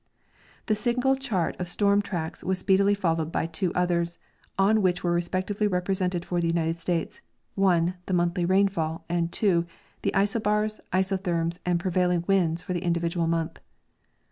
[0.65, 4.17] The single chart of storm tracks was speedily followed by two others,
[4.57, 7.21] on which were respectively represented for the United States
[7.53, 9.63] (1) the monthly rainfall, and (2)
[10.01, 13.59] the isobars, isotherms and prevailing winds for the individual month.